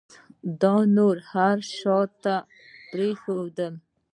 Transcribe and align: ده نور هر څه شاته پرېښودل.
ده 0.61 0.75
نور 0.95 1.15
هر 1.31 1.57
څه 1.63 1.67
شاته 1.79 2.35
پرېښودل. 2.91 3.73